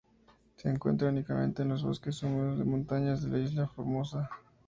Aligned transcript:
Se 0.55 0.67
encuentra 0.67 1.09
únicamente 1.09 1.61
en 1.61 1.69
los 1.69 1.83
bosques 1.83 2.23
húmedos 2.23 2.57
de 2.57 2.63
montañas 2.65 3.21
de 3.21 3.29
la 3.29 3.37
isla 3.37 3.61
de 3.61 3.67
Formosa. 3.67 4.31